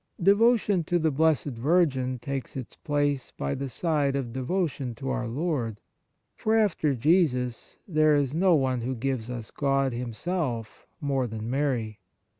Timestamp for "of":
4.15-4.33